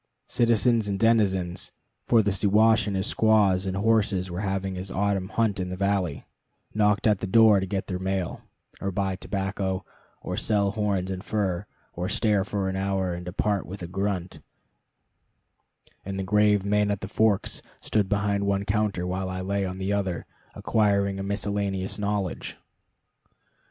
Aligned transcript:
Citizens 0.29 0.87
and 0.87 0.99
denizens 0.99 1.71
for 2.07 2.23
the 2.23 2.31
Siwash 2.31 2.87
with 2.87 2.95
his 2.95 3.05
squaws 3.05 3.67
and 3.67 3.77
horses 3.77 4.31
was 4.31 4.41
having 4.41 4.73
his 4.73 4.89
autumn 4.89 5.29
hunt 5.29 5.59
in 5.59 5.69
the 5.69 5.77
valley 5.77 6.25
knocked 6.73 7.05
at 7.05 7.19
the 7.19 7.27
door 7.27 7.59
to 7.59 7.67
get 7.67 7.85
their 7.85 7.99
mail, 7.99 8.41
or 8.81 8.89
buy 8.89 9.15
tobacco, 9.15 9.85
or 10.23 10.35
sell 10.35 10.71
horns 10.71 11.11
and 11.11 11.23
fur, 11.23 11.67
or 11.93 12.09
stare 12.09 12.43
for 12.43 12.67
an 12.67 12.75
hour 12.75 13.13
and 13.13 13.25
depart 13.25 13.67
with 13.67 13.83
a 13.83 13.87
grunt; 13.87 14.39
and 16.03 16.17
the 16.19 16.23
grave 16.23 16.65
Man 16.65 16.89
at 16.89 17.01
the 17.01 17.07
Forks 17.07 17.61
stood 17.79 18.09
behind 18.09 18.47
one 18.47 18.65
counter 18.65 19.05
while 19.05 19.29
I 19.29 19.41
lay 19.41 19.65
on 19.65 19.77
the 19.77 19.93
other, 19.93 20.25
acquiring 20.55 21.19
a 21.19 21.23
miscellaneous 21.23 21.99
knowledge. 21.99 22.57